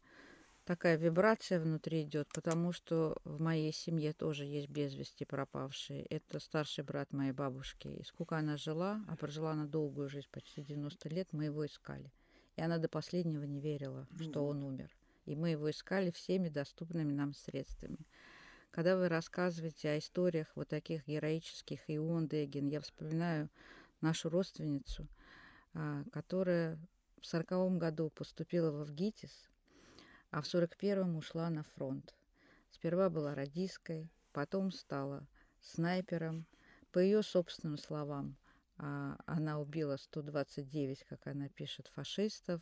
такая 0.67 0.97
вибрация 0.97 1.62
внутри 1.62 2.03
идет, 2.03 2.27
потому 2.33 2.74
что 2.74 3.15
в 3.24 3.39
моей 3.39 3.71
семье 3.71 4.12
тоже 4.12 4.43
есть 4.43 4.67
без 4.67 4.93
вести 4.93 5.24
пропавшие. 5.24 6.03
Это 6.07 6.39
старший 6.39 6.83
брат 6.83 7.13
моей 7.13 7.31
бабушки. 7.31 7.88
И 7.88 8.03
сколько 8.03 8.38
она 8.38 8.57
жила, 8.57 9.01
а 9.07 9.15
прожила 9.15 9.51
она 9.51 9.65
долгую 9.65 10.09
жизнь, 10.09 10.27
почти 10.29 10.62
90 10.62 11.07
лет, 11.09 11.29
мы 11.31 11.45
его 11.45 11.65
искали. 11.65 12.12
И 12.57 12.62
она 12.62 12.79
до 12.79 12.89
последнего 12.89 13.43
не 13.43 13.62
верила, 13.62 14.07
что 14.19 14.45
он 14.45 14.62
умер. 14.62 14.91
И 15.25 15.38
мы 15.38 15.51
его 15.51 15.71
искали 15.71 16.12
всеми 16.12 16.50
доступными 16.50 17.13
нам 17.13 17.33
средствами. 17.33 18.00
Когда 18.71 18.97
вы 18.97 19.07
рассказываете 19.07 19.91
о 19.91 19.97
историях 19.97 20.47
вот 20.55 20.67
таких 20.67 21.07
героических, 21.07 21.79
Ион 21.88 22.27
Дегин, 22.27 22.67
я 22.67 22.81
вспоминаю 22.81 23.50
нашу 24.01 24.29
родственницу, 24.29 25.07
а, 25.74 26.03
которая 26.12 26.77
в 27.21 27.25
сороковом 27.25 27.79
году 27.79 28.09
поступила 28.09 28.71
в 28.83 28.91
ГИТИС, 28.93 29.50
а 30.38 30.41
в 30.44 30.46
сорок 30.46 30.77
первом 30.77 31.15
ушла 31.15 31.50
на 31.50 31.63
фронт. 31.63 32.13
Сперва 32.70 33.10
была 33.10 33.34
радисткой, 33.34 34.08
потом 34.34 34.72
стала 34.72 35.25
снайпером. 35.62 36.46
По 36.91 37.00
ее 37.00 37.24
собственным 37.24 37.79
словам, 37.79 38.36
а, 38.78 39.17
она 39.26 39.60
убила 39.60 39.97
129, 39.97 41.06
как 41.06 41.26
она 41.26 41.50
пишет, 41.50 41.88
фашистов. 41.88 42.62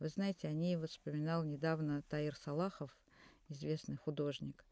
Вы 0.00 0.08
знаете, 0.08 0.48
о 0.48 0.52
ней 0.52 0.76
вспоминал 0.84 1.44
недавно 1.44 2.02
Таир 2.08 2.34
Салахов, 2.34 2.90
известный 3.48 3.94
художник. 3.94 4.64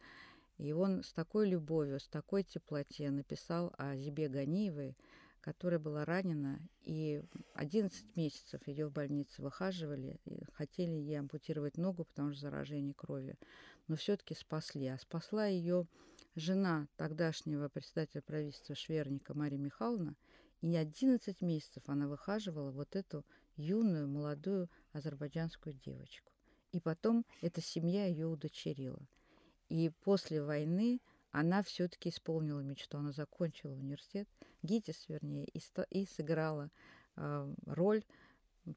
И 0.58 0.72
он 0.72 1.04
с 1.04 1.12
такой 1.12 1.48
любовью, 1.48 2.00
с 2.00 2.08
такой 2.08 2.42
теплоте 2.42 3.12
написал 3.12 3.72
о 3.78 3.94
Зибе 3.94 4.28
Ганиевой, 4.28 4.96
которая 5.40 5.78
была 5.78 6.04
ранена, 6.04 6.60
и 6.82 7.22
11 7.54 8.16
месяцев 8.16 8.66
ее 8.66 8.86
в 8.86 8.92
больнице 8.92 9.42
выхаживали, 9.42 10.18
хотели 10.52 10.92
ей 10.92 11.18
ампутировать 11.18 11.76
ногу, 11.76 12.04
потому 12.04 12.32
что 12.32 12.42
заражение 12.42 12.94
крови, 12.94 13.36
но 13.88 13.96
все-таки 13.96 14.34
спасли. 14.34 14.86
А 14.88 14.98
спасла 14.98 15.46
ее 15.46 15.86
жена 16.34 16.88
тогдашнего 16.96 17.68
председателя 17.68 18.22
правительства 18.22 18.74
Шверника 18.74 19.34
Мария 19.34 19.58
Михайловна, 19.58 20.14
и 20.60 20.66
не 20.66 20.76
11 20.76 21.40
месяцев 21.40 21.82
она 21.86 22.06
выхаживала 22.06 22.70
вот 22.70 22.94
эту 22.96 23.24
юную, 23.56 24.08
молодую 24.08 24.68
азербайджанскую 24.92 25.74
девочку. 25.74 26.32
И 26.72 26.80
потом 26.80 27.24
эта 27.40 27.60
семья 27.60 28.06
ее 28.06 28.26
удочерила– 28.26 29.00
и 29.70 29.88
после 30.02 30.42
войны 30.42 31.00
она 31.30 31.62
все-таки 31.62 32.08
исполнила 32.08 32.60
мечту. 32.60 32.98
Она 32.98 33.12
закончила 33.12 33.72
университет, 33.72 34.28
ГИТИС, 34.62 35.08
вернее, 35.08 35.46
и, 35.46 35.60
и 35.90 36.06
сыграла 36.06 36.70
э, 37.16 37.54
роль 37.66 38.04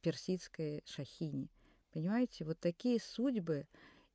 персидской 0.02 0.84
шахини. 0.86 1.50
Понимаете, 1.92 2.46
вот 2.46 2.60
такие 2.60 3.00
судьбы, 3.00 3.68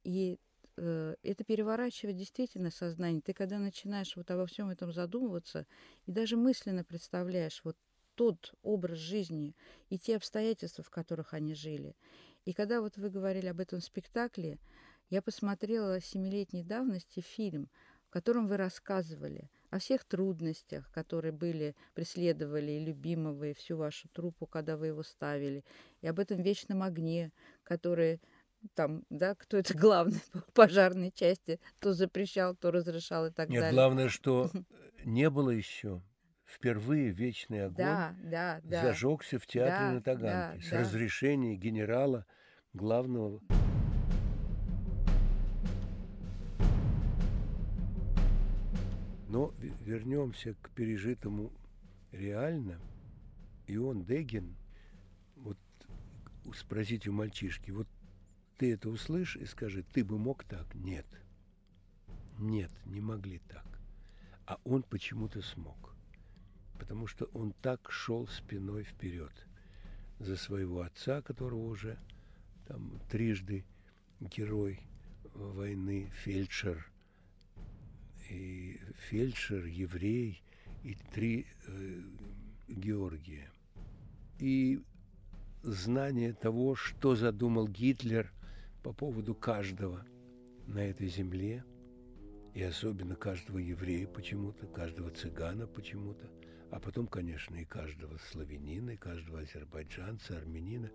и 0.05 0.38
э, 0.77 1.14
это 1.22 1.44
переворачивает 1.44 2.16
действительно 2.16 2.70
сознание. 2.70 3.22
Ты 3.22 3.33
когда 3.33 3.59
начинаешь 3.59 4.16
вот 4.16 4.31
обо 4.31 4.46
всем 4.46 4.70
этом 4.70 4.92
задумываться, 4.92 5.66
и 6.07 6.12
даже 6.12 6.37
мысленно 6.37 6.85
представляешь 6.85 7.61
вот 7.64 7.77
тот 8.14 8.55
образ 8.62 8.98
жизни 8.98 9.55
и 9.90 9.98
те 9.98 10.16
обстоятельства, 10.16 10.83
в 10.83 10.90
которых 10.90 11.35
они 11.35 11.55
жили. 11.55 11.94
И 12.44 12.53
когда 12.53 12.81
вот 12.81 12.96
вы 12.96 13.11
говорили 13.11 13.46
об 13.46 13.61
этом 13.61 13.81
спектакле, 13.81 14.59
я 15.11 15.22
посмотрела 15.22 16.01
семилетней 16.01 16.64
давности 16.64 17.20
фильм, 17.20 17.70
в 18.09 18.11
котором 18.11 18.49
вы 18.49 18.57
рассказывали 18.57 19.51
о 19.71 19.79
всех 19.79 20.05
трудностях, 20.05 20.90
которые 20.92 21.33
были, 21.33 21.77
преследовали 21.94 22.73
и 22.73 22.85
любимого, 22.85 23.44
и 23.44 23.53
всю 23.53 23.77
вашу 23.77 24.09
труппу, 24.09 24.47
когда 24.47 24.79
вы 24.79 24.88
его 24.88 25.03
ставили, 25.03 25.62
и 26.01 26.07
об 26.07 26.18
этом 26.18 26.40
вечном 26.40 26.83
огне, 26.83 27.33
который 27.64 28.21
там, 28.75 29.05
да, 29.11 29.35
кто 29.35 29.59
это 29.59 29.77
главный 29.77 30.21
по 30.33 30.40
пожарной 30.53 31.12
части, 31.12 31.61
то 31.81 31.92
запрещал, 31.92 32.57
то 32.57 32.71
разрешал 32.71 33.27
и 33.27 33.31
так 33.31 33.51
Нет, 33.51 33.61
далее. 33.61 33.73
Нет, 33.73 33.75
главное, 33.75 34.09
что 34.09 34.51
не 35.05 35.29
было 35.29 35.51
еще 35.51 36.03
впервые 36.47 37.11
вечный 37.11 37.66
огонь 37.66 37.77
да, 37.77 38.16
да, 38.23 38.61
да. 38.64 38.83
зажегся 38.83 39.38
в 39.38 39.47
театре 39.47 39.88
да, 39.88 39.92
на 39.92 40.03
Таганке 40.03 40.61
да, 40.61 40.66
с 40.66 40.71
да. 40.71 40.81
разрешения 40.81 41.57
генерала 41.57 42.25
главного 42.73 43.42
Но 49.29 49.53
вернемся 49.85 50.55
к 50.55 50.71
пережитому 50.71 51.53
реально. 52.12 52.81
И 53.67 53.77
он, 53.77 54.03
Дегин, 54.05 54.57
вот 55.37 55.59
спросить 56.55 57.07
у 57.07 57.12
мальчишки, 57.12 57.71
вот 57.71 57.87
ты 58.57 58.73
это 58.73 58.88
услышь 58.88 59.37
и 59.37 59.45
скажи, 59.45 59.83
ты 59.83 60.03
бы 60.03 60.19
мог 60.19 60.45
так? 60.45 60.75
Нет. 60.75 61.07
Нет, 62.38 62.73
не 62.87 63.03
могли 63.03 63.41
так. 63.49 63.67
А 64.47 64.59
он 64.64 64.83
почему-то 64.83 65.43
смог. 65.43 65.95
Потому 66.79 67.07
что 67.07 67.27
он 67.27 67.53
так 67.61 67.91
шел 67.91 68.27
спиной 68.29 68.85
вперед 68.85 69.33
за 70.21 70.37
своего 70.37 70.81
отца, 70.81 71.21
которого 71.21 71.67
уже 71.67 71.99
там 72.67 72.99
трижды 73.11 73.67
герой 74.21 74.81
войны, 75.35 76.09
фельдшер– 76.25 76.91
и 78.29 78.81
фельдшер, 79.09 79.64
еврей 79.64 80.43
и 80.83 80.95
три 81.12 81.47
э, 81.67 82.01
Георгия. 82.69 83.51
И 84.38 84.81
знание 85.62 86.33
того, 86.33 86.75
что 86.75 87.17
задумал 87.17 87.67
Гитлер 87.69 88.33
по 88.83 88.93
поводу 88.93 89.35
каждого 89.35 90.07
на 90.67 90.79
этой 90.81 91.09
земле, 91.09 91.64
и 92.55 92.62
особенно 92.62 93.17
каждого 93.17 93.59
еврея 93.59 94.07
почему-то, 94.07 94.67
каждого 94.67 95.11
цыгана 95.11 95.67
почему-то, 95.67 96.31
а 96.71 96.81
потом, 96.81 97.07
конечно, 97.07 97.57
и 97.57 97.64
каждого 97.64 98.19
славянина, 98.31 98.91
и 98.91 98.97
каждого 98.97 99.41
азербайджанца, 99.41 100.37
армянина. 100.37 100.91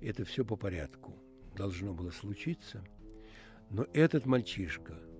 Это 0.00 0.24
все 0.24 0.44
по 0.44 0.56
порядку 0.56 1.14
должно 1.54 1.92
было 1.92 2.10
случиться. 2.10 2.82
Но 3.70 3.86
этот 3.92 4.26
мальчишка– 4.26 4.98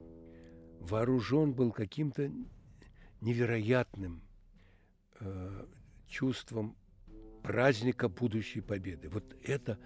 вооружен 0.83 1.53
был 1.53 1.73
каким-то 1.73 2.31
невероятным 3.21 4.23
э, 5.21 5.66
чувством 6.09 6.77
праздника 7.42 8.09
будущей 8.09 8.61
победы. 8.61 9.09
Вот 9.09 9.37
это 9.42 9.79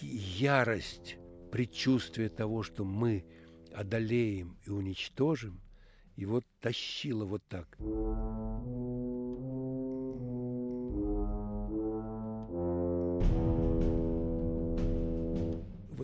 ярость, 0.00 1.16
предчувствие 1.50 2.28
того, 2.28 2.62
что 2.62 2.84
мы 2.84 3.24
одолеем 3.72 4.58
и 4.64 4.70
уничтожим, 4.70 5.60
его 6.16 6.42
тащило 6.60 7.24
вот 7.24 7.42
так. 7.48 7.76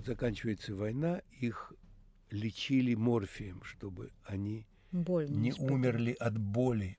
вот 0.01 0.07
заканчивается 0.07 0.75
война, 0.75 1.21
их 1.41 1.75
лечили 2.31 2.95
морфием, 2.95 3.63
чтобы 3.63 4.13
они 4.25 4.67
Боль 4.93 5.29
не 5.31 5.51
испытывать. 5.51 5.73
умерли 5.73 6.13
от 6.13 6.39
боли. 6.39 6.99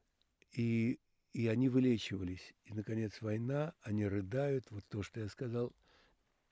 И, 0.53 0.99
и 1.33 1.47
они 1.47 1.69
вылечивались. 1.69 2.53
И, 2.65 2.73
наконец, 2.73 3.21
война, 3.21 3.73
они 3.81 4.05
рыдают, 4.05 4.69
вот 4.71 4.85
то, 4.87 5.01
что 5.03 5.21
я 5.21 5.29
сказал, 5.29 5.73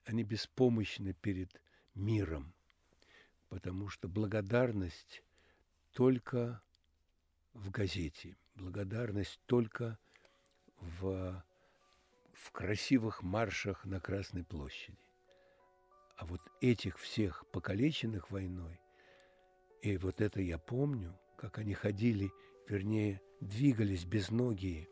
они 0.04 0.24
беспомощны 0.24 1.12
перед 1.12 1.60
миром, 1.94 2.54
потому 3.48 3.88
что 3.88 4.08
благодарность 4.08 5.22
только 5.92 6.62
в 7.52 7.70
газете, 7.70 8.36
благодарность 8.54 9.40
только 9.46 9.98
в, 10.78 11.44
в 12.32 12.52
красивых 12.52 13.22
маршах 13.22 13.84
на 13.84 14.00
Красной 14.00 14.44
площади. 14.44 15.09
А 16.20 16.26
вот 16.26 16.42
этих 16.60 16.98
всех 16.98 17.46
покалеченных 17.50 18.30
войной, 18.30 18.78
и 19.80 19.96
вот 19.96 20.20
это 20.20 20.42
я 20.42 20.58
помню, 20.58 21.18
как 21.38 21.56
они 21.56 21.72
ходили, 21.72 22.30
вернее, 22.68 23.22
двигались 23.40 24.04
без 24.04 24.30
ноги 24.30 24.86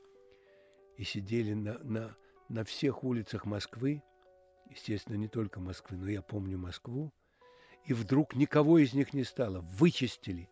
и 0.97 1.05
сидели 1.05 1.53
на, 1.53 1.79
на, 1.81 2.17
на 2.49 2.65
всех 2.65 3.05
улицах 3.05 3.45
Москвы, 3.45 4.03
естественно, 4.71 5.17
не 5.17 5.29
только 5.29 5.61
Москвы, 5.61 5.99
но 5.99 6.09
я 6.09 6.23
помню 6.23 6.57
Москву, 6.57 7.13
и 7.85 7.93
вдруг 7.93 8.35
никого 8.35 8.79
из 8.79 8.95
них 8.95 9.13
не 9.13 9.25
стало. 9.25 9.61
Вычистили, 9.61 10.49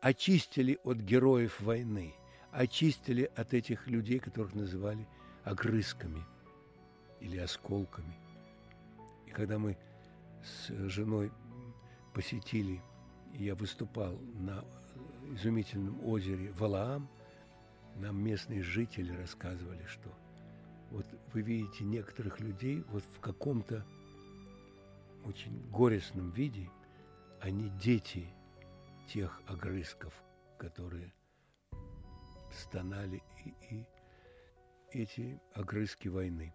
очистили 0.00 0.78
от 0.84 0.98
героев 0.98 1.60
войны, 1.60 2.14
очистили 2.52 3.28
от 3.34 3.54
этих 3.54 3.88
людей, 3.88 4.20
которых 4.20 4.54
называли 4.54 5.08
огрызками 5.42 6.24
или 7.18 7.38
осколками. 7.38 8.16
И 9.26 9.30
когда 9.32 9.58
мы 9.58 9.76
с 10.42 10.68
женой 10.88 11.32
посетили, 12.14 12.80
я 13.34 13.54
выступал 13.54 14.18
на 14.34 14.64
изумительном 15.34 16.04
озере 16.06 16.52
Валаам, 16.52 17.08
нам 17.96 18.22
местные 18.22 18.62
жители 18.62 19.14
рассказывали, 19.14 19.84
что 19.86 20.10
вот 20.90 21.06
вы 21.32 21.42
видите 21.42 21.84
некоторых 21.84 22.40
людей 22.40 22.84
вот 22.88 23.04
в 23.04 23.20
каком-то 23.20 23.86
очень 25.24 25.62
горестном 25.70 26.30
виде, 26.30 26.68
они 27.40 27.70
дети 27.80 28.26
тех 29.08 29.40
огрызков, 29.46 30.12
которые 30.58 31.12
стонали 32.52 33.22
и, 33.44 33.54
и 33.74 33.86
эти 34.92 35.40
огрызки 35.54 36.08
войны. 36.08 36.52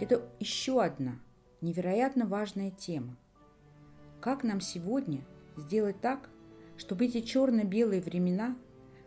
Это 0.00 0.28
еще 0.40 0.82
одна 0.82 1.20
невероятно 1.60 2.26
важная 2.26 2.70
тема. 2.70 3.16
Как 4.20 4.42
нам 4.42 4.60
сегодня 4.60 5.24
сделать 5.56 6.00
так, 6.00 6.28
чтобы 6.76 7.06
эти 7.06 7.20
черно-белые 7.20 8.00
времена, 8.00 8.56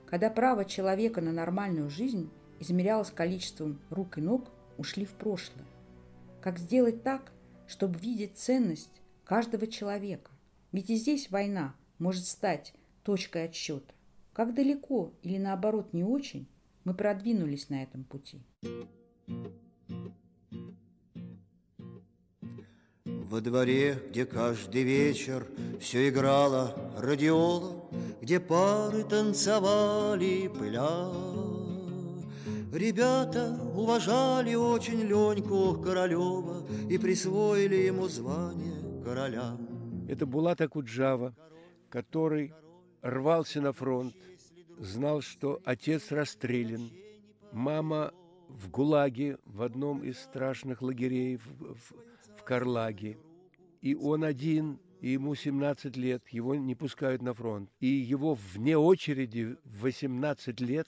когда 0.05 0.29
право 0.29 0.63
человека 0.63 1.19
на 1.19 1.33
нормальную 1.33 1.89
жизнь 1.89 2.31
измерялось 2.59 3.11
количеством 3.11 3.81
рук 3.89 4.17
и 4.17 4.21
ног, 4.21 4.49
ушли 4.77 5.05
в 5.05 5.11
прошлое? 5.11 5.65
Как 6.41 6.57
сделать 6.57 7.03
так, 7.03 7.33
чтобы 7.67 7.99
видеть 7.99 8.37
ценность 8.37 9.01
каждого 9.25 9.67
человека? 9.67 10.31
Ведь 10.71 10.89
и 10.89 10.95
здесь 10.95 11.29
война 11.29 11.75
может 11.99 12.25
стать 12.25 12.73
точкой 13.03 13.45
отсчета. 13.45 13.93
Как 14.31 14.53
далеко 14.53 15.11
или 15.21 15.37
наоборот 15.37 15.91
не 15.91 16.05
очень 16.05 16.47
мы 16.85 16.93
продвинулись 16.93 17.69
на 17.69 17.83
этом 17.83 18.05
пути? 18.05 18.41
Во 23.29 23.41
дворе, 23.41 24.01
где 24.09 24.25
каждый 24.25 24.83
вечер 24.83 25.45
все 25.81 26.07
играло 26.07 26.73
радиола, 26.97 27.83
Где 28.21 28.39
пары 28.39 29.03
танцевали 29.03 30.47
пыля. 30.47 31.11
Ребята 32.73 33.59
уважали 33.75 34.55
очень 34.55 35.01
Леньку 35.01 35.81
Королева 35.83 36.65
И 36.89 36.97
присвоили 36.97 37.75
ему 37.75 38.07
звание 38.07 39.03
короля. 39.03 39.57
Это 40.07 40.25
Булат 40.25 40.61
Акуджава, 40.61 41.35
который 41.89 42.53
рвался 43.01 43.59
на 43.59 43.73
фронт, 43.73 44.15
знал, 44.79 45.21
что 45.21 45.59
отец 45.65 46.11
расстрелян, 46.11 46.91
мама 47.51 48.13
в 48.47 48.69
ГУЛАГе, 48.69 49.37
в 49.43 49.63
одном 49.63 50.01
из 50.05 50.17
страшных 50.17 50.81
лагерей 50.81 51.35
в, 51.35 51.75
в 51.75 51.93
Карлаге. 52.47 53.17
И 53.81 53.93
он 53.93 54.23
один, 54.23 54.79
и 55.01 55.09
ему 55.09 55.35
17 55.35 55.97
лет, 55.97 56.25
его 56.29 56.55
не 56.55 56.75
пускают 56.75 57.21
на 57.21 57.33
фронт. 57.33 57.69
И 57.81 57.87
его 57.87 58.35
вне 58.35 58.77
очереди 58.77 59.57
в 59.65 59.81
18 59.81 60.61
лет, 60.61 60.87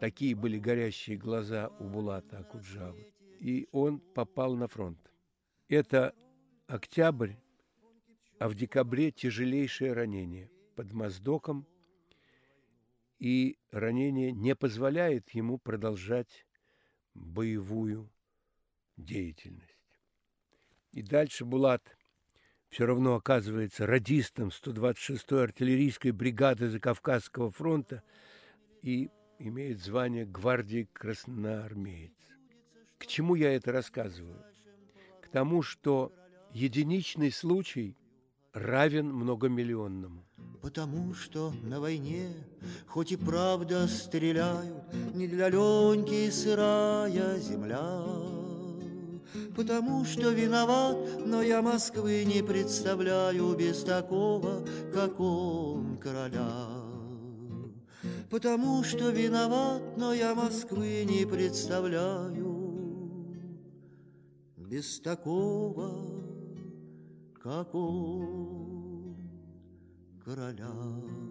такие 0.00 0.34
были 0.34 0.58
горящие 0.58 1.16
глаза 1.16 1.68
у 1.78 1.84
Булата 1.84 2.38
Акуджавы, 2.38 3.12
и 3.38 3.68
он 3.70 4.00
попал 4.00 4.56
на 4.56 4.66
фронт. 4.66 4.98
Это 5.68 6.16
октябрь, 6.66 7.34
а 8.40 8.48
в 8.48 8.56
декабре 8.56 9.12
тяжелейшее 9.12 9.92
ранение 9.92 10.50
под 10.74 10.92
Моздоком, 10.92 11.64
и 13.20 13.56
ранение 13.70 14.32
не 14.32 14.56
позволяет 14.56 15.30
ему 15.30 15.58
продолжать 15.58 16.44
боевую 17.14 18.10
деятельность. 18.96 19.77
И 20.92 21.02
дальше 21.02 21.44
Булат 21.44 21.82
все 22.68 22.86
равно 22.86 23.14
оказывается 23.14 23.86
радистом 23.86 24.48
126-й 24.48 25.42
артиллерийской 25.42 26.12
бригады 26.12 26.68
Закавказского 26.68 27.50
фронта 27.50 28.02
и 28.82 29.10
имеет 29.38 29.80
звание 29.80 30.26
гвардии 30.26 30.88
красноармеец. 30.92 32.12
К 32.98 33.06
чему 33.06 33.34
я 33.34 33.54
это 33.54 33.72
рассказываю? 33.72 34.42
К 35.22 35.28
тому, 35.28 35.62
что 35.62 36.12
единичный 36.52 37.30
случай 37.30 37.96
равен 38.52 39.12
многомиллионному. 39.12 40.24
Потому 40.60 41.14
что 41.14 41.52
на 41.62 41.80
войне, 41.80 42.32
хоть 42.86 43.12
и 43.12 43.16
правда 43.16 43.86
стреляют, 43.86 44.92
Не 45.14 45.28
для 45.28 45.48
Леньки 45.48 46.30
сырая 46.30 47.38
земля. 47.38 48.37
Потому 49.54 50.04
что 50.04 50.30
виноват, 50.30 50.96
но 51.26 51.42
я 51.42 51.62
Москвы 51.62 52.24
не 52.24 52.42
представляю 52.42 53.54
Без 53.54 53.82
такого, 53.82 54.64
как 54.92 55.20
он, 55.20 55.98
короля. 55.98 56.88
Потому 58.30 58.84
что 58.84 59.10
виноват, 59.10 59.96
но 59.96 60.12
я 60.12 60.34
Москвы 60.34 61.04
не 61.04 61.26
представляю 61.26 62.58
Без 64.56 65.00
такого, 65.00 65.90
как 67.42 67.74
он, 67.74 69.16
короля. 70.24 71.27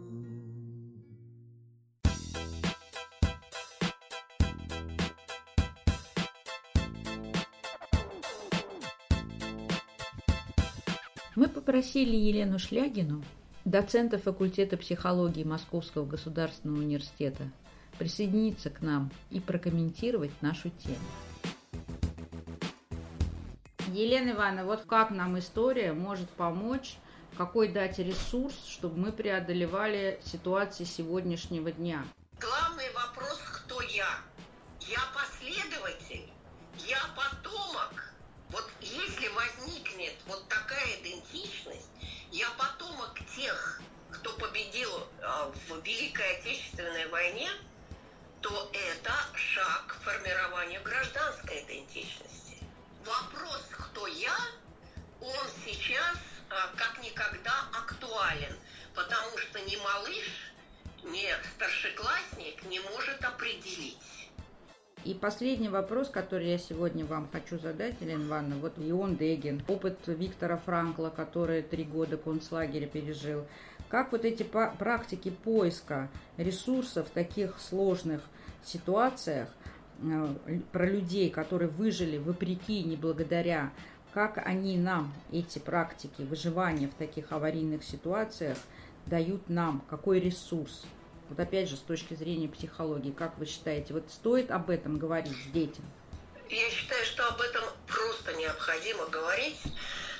Мы 11.37 11.47
попросили 11.47 12.15
Елену 12.15 12.57
Шлягину, 12.57 13.23
доцента 13.63 14.17
факультета 14.17 14.75
психологии 14.75 15.43
Московского 15.43 16.03
государственного 16.03 16.79
университета, 16.79 17.43
присоединиться 17.99 18.71
к 18.71 18.81
нам 18.81 19.11
и 19.29 19.39
прокомментировать 19.39 20.31
нашу 20.41 20.71
тему. 20.71 20.97
Елена 23.89 24.31
Ивановна, 24.31 24.65
вот 24.65 24.85
как 24.87 25.11
нам 25.11 25.37
история 25.37 25.93
может 25.93 26.27
помочь, 26.27 26.97
какой 27.37 27.67
дать 27.67 27.99
ресурс, 27.99 28.55
чтобы 28.67 28.97
мы 28.97 29.11
преодолевали 29.11 30.19
ситуации 30.25 30.85
сегодняшнего 30.85 31.71
дня? 31.71 32.03
Главный 32.39 32.91
вопрос, 32.95 33.39
кто 33.53 33.79
я? 33.81 34.07
Я 34.79 35.01
последователь? 35.13 36.31
Я 36.87 36.97
потомок? 37.15 37.36
Такая 40.87 40.99
идентичность, 41.01 41.89
я 42.31 42.49
потомок 42.51 43.17
тех, 43.35 43.81
кто 44.11 44.33
победил 44.33 44.89
э, 44.99 45.51
в 45.67 45.83
Великой 45.83 46.37
Отечественной 46.37 47.07
войне, 47.07 47.49
то 48.41 48.71
это 48.73 49.13
шаг 49.35 49.87
к 49.87 50.03
формированию 50.03 50.81
гражданской 50.83 51.63
идентичности. 51.63 52.57
Вопрос, 53.05 53.63
кто 53.71 54.07
я, 54.07 54.35
он 55.21 55.47
сейчас 55.65 56.17
э, 56.49 56.55
как 56.77 57.01
никогда 57.03 57.65
актуален, 57.73 58.57
потому 58.95 59.37
что 59.37 59.59
ни 59.61 59.75
малыш, 59.77 60.51
ни 61.03 61.27
старшеклассник 61.55 62.63
не 62.63 62.79
может 62.79 63.23
определить. 63.23 63.97
И 65.07 65.13
последний 65.13 65.69
вопрос, 65.69 66.09
который 66.09 66.49
я 66.49 66.57
сегодня 66.57 67.05
вам 67.05 67.29
хочу 67.31 67.57
задать, 67.57 67.95
Елена 68.01 68.23
Ивановна. 68.23 68.57
Вот 68.57 68.73
Ион 68.75 69.15
Дегин, 69.15 69.63
опыт 69.69 69.99
Виктора 70.05 70.57
Франкла, 70.57 71.07
который 71.15 71.61
три 71.61 71.85
года 71.85 72.17
концлагеря 72.17 72.87
пережил. 72.87 73.45
Как 73.87 74.11
вот 74.11 74.25
эти 74.25 74.43
практики 74.43 75.29
поиска 75.29 76.09
ресурсов 76.35 77.07
в 77.07 77.11
таких 77.11 77.57
сложных 77.57 78.21
ситуациях 78.65 79.47
э, 80.01 80.27
про 80.73 80.85
людей, 80.85 81.29
которые 81.29 81.69
выжили 81.69 82.17
вопреки, 82.17 82.83
не 82.83 82.97
благодаря, 82.97 83.71
как 84.13 84.45
они 84.45 84.77
нам, 84.77 85.13
эти 85.31 85.59
практики 85.59 86.23
выживания 86.23 86.89
в 86.89 86.95
таких 86.95 87.31
аварийных 87.31 87.85
ситуациях, 87.85 88.57
дают 89.05 89.47
нам, 89.47 89.81
какой 89.89 90.19
ресурс? 90.19 90.83
Вот 91.29 91.39
опять 91.39 91.69
же, 91.69 91.75
с 91.75 91.81
точки 91.81 92.13
зрения 92.13 92.47
психологии, 92.47 93.11
как 93.11 93.37
вы 93.37 93.45
считаете, 93.45 93.93
вот 93.93 94.09
стоит 94.09 94.49
об 94.51 94.69
этом 94.69 94.97
говорить 94.97 95.35
с 95.35 95.51
детям? 95.51 95.83
Я 96.49 96.69
считаю, 96.69 97.03
что 97.05 97.27
об 97.27 97.41
этом 97.41 97.63
просто 97.85 98.33
необходимо 98.35 99.05
говорить, 99.07 99.61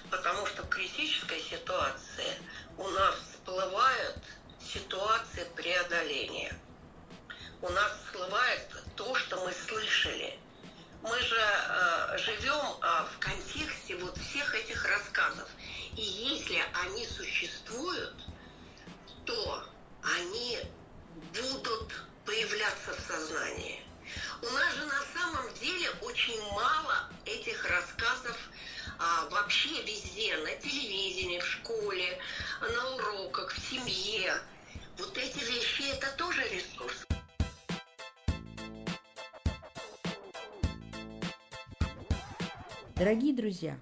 потому 0.09 0.45
что 0.45 0.63
в 0.63 0.69
критической 0.69 1.39
ситуации 1.39 2.33
у 2.77 2.87
нас 2.89 3.15
всплывают 3.15 4.19
ситуации 4.59 5.47
преодоления. 5.55 6.53
У 7.61 7.69
нас 7.69 7.91
всплывает 8.05 8.67
то, 8.95 9.15
что 9.15 9.43
мы 9.45 9.53
слышали. 9.53 10.37
Мы 11.01 11.17
же 11.19 11.39
э, 11.39 12.17
живем 12.17 12.65
э, 12.81 13.05
в 13.15 13.19
контексте 13.19 13.95
вот 13.97 14.17
всех 14.17 14.53
этих 14.53 14.83
рассказов. 14.85 15.47
И 15.95 16.01
если 16.01 16.61
они 16.83 17.05
существуют, 17.05 18.15
то 19.25 19.63
они 20.03 20.59
будут 21.33 21.93
появляться 22.25 22.93
в 22.93 22.99
сознании. 22.99 23.79
У 24.41 24.45
нас 24.45 24.73
же 24.75 24.85
на 24.85 25.01
самом 25.13 25.53
деле 25.55 25.89
очень 26.01 26.39
мало 26.51 27.09
этих 27.25 27.63
рассказов 27.69 28.37
а, 28.99 29.29
вообще 29.29 29.81
везде, 29.83 30.37
на 30.37 30.55
телевидении, 30.55 31.39
в 31.39 31.45
школе, 31.45 32.17
на 32.61 32.95
уроках, 32.95 33.51
в 33.51 33.59
семье. 33.59 34.33
Вот 34.97 35.17
эти 35.17 35.39
вещи 35.39 35.83
это 35.95 36.15
тоже 36.17 36.41
ресурс. 36.49 37.05
Дорогие 42.95 43.35
друзья, 43.35 43.79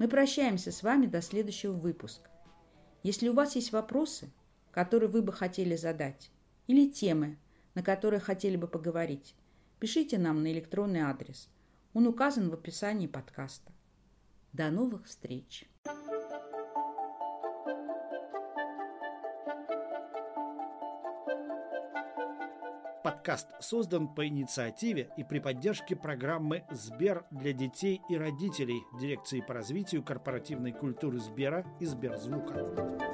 мы 0.00 0.08
прощаемся 0.08 0.72
с 0.72 0.82
вами 0.82 1.06
до 1.06 1.22
следующего 1.22 1.72
выпуска. 1.72 2.28
Если 3.04 3.28
у 3.28 3.34
вас 3.34 3.54
есть 3.54 3.70
вопросы, 3.70 4.32
которые 4.72 5.08
вы 5.08 5.22
бы 5.22 5.32
хотели 5.32 5.76
задать, 5.76 6.30
или 6.66 6.90
темы, 6.90 7.38
на 7.74 7.82
которые 7.82 8.20
хотели 8.20 8.56
бы 8.56 8.68
поговорить, 8.68 9.34
пишите 9.80 10.18
нам 10.18 10.42
на 10.42 10.52
электронный 10.52 11.00
адрес. 11.00 11.48
Он 11.92 12.06
указан 12.06 12.50
в 12.50 12.54
описании 12.54 13.06
подкаста. 13.06 13.72
До 14.52 14.70
новых 14.70 15.06
встреч! 15.06 15.68
Подкаст 23.02 23.48
создан 23.60 24.08
по 24.08 24.26
инициативе 24.26 25.10
и 25.18 25.24
при 25.24 25.38
поддержке 25.38 25.94
программы 25.94 26.64
«Сбер 26.70 27.26
для 27.30 27.52
детей 27.52 28.00
и 28.08 28.16
родителей» 28.16 28.82
Дирекции 28.98 29.42
по 29.42 29.52
развитию 29.52 30.02
корпоративной 30.02 30.72
культуры 30.72 31.18
Сбера 31.18 31.66
и 31.80 31.84
Сберзвука. 31.84 33.13